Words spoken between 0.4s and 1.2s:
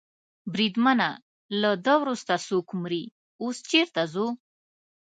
بریدمنه،